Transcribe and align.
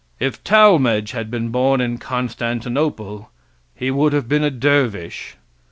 If 0.19 0.43
Talmage 0.43 1.11
had 1.11 1.29
been 1.29 1.49
born 1.49 1.79
in 1.79 1.99
Constantinople 1.99 3.29
he 3.75 3.91
would 3.91 4.13
have 4.13 4.27
been 4.27 4.43
a 4.43 4.49
dervish. 4.49 5.35